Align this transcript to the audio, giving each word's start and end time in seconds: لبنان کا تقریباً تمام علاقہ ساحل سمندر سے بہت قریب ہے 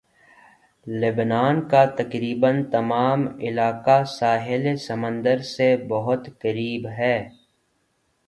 لبنان 0.87 1.59
کا 1.69 1.83
تقریباً 1.97 2.63
تمام 2.71 3.27
علاقہ 3.39 4.03
ساحل 4.09 4.75
سمندر 4.77 5.41
سے 5.47 5.75
بہت 5.89 6.27
قریب 6.39 6.87
ہے 6.97 7.17